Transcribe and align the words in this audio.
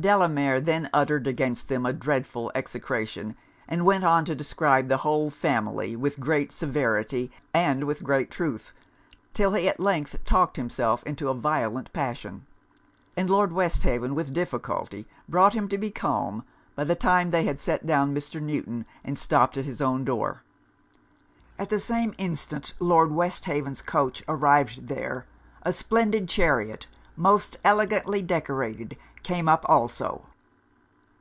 Delamere 0.00 0.58
then 0.58 0.88
uttered 0.94 1.26
against 1.26 1.68
them 1.68 1.84
a 1.84 1.92
dreadful 1.92 2.50
execration, 2.54 3.36
and 3.68 3.84
went 3.84 4.04
on 4.04 4.24
to 4.24 4.34
describe 4.34 4.88
the 4.88 4.96
whole 4.96 5.28
family 5.28 5.94
with 5.96 6.18
great 6.18 6.50
severity 6.50 7.30
and 7.52 7.84
with 7.84 8.02
great 8.02 8.30
truth, 8.30 8.72
'till 9.34 9.52
he 9.52 9.68
at 9.68 9.78
length 9.78 10.16
talked 10.24 10.56
himself 10.56 11.02
into 11.02 11.28
a 11.28 11.34
violent 11.34 11.92
passion; 11.92 12.46
and 13.18 13.28
Lord 13.28 13.52
Westhaven 13.52 14.14
with 14.14 14.32
difficulty 14.32 15.06
brought 15.28 15.52
him 15.52 15.68
to 15.68 15.76
be 15.76 15.90
calm 15.90 16.42
by 16.74 16.84
the 16.84 16.96
time 16.96 17.28
they 17.28 17.44
had 17.44 17.60
set 17.60 17.84
down 17.84 18.14
Mr. 18.14 18.40
Newton 18.40 18.86
and 19.04 19.18
stopped 19.18 19.58
at 19.58 19.66
his 19.66 19.82
own 19.82 20.04
door. 20.06 20.42
At 21.58 21.68
the 21.68 21.78
same 21.78 22.14
instant 22.16 22.72
Lord 22.80 23.10
Westhaven's 23.12 23.82
coach 23.82 24.22
arrived 24.26 24.88
there, 24.88 25.26
a 25.64 25.70
splendid 25.72 26.30
chariot, 26.30 26.86
most 27.14 27.58
elegantly 27.62 28.22
decorated, 28.22 28.96
came 29.22 29.48
up 29.48 29.64
also. 29.68 30.26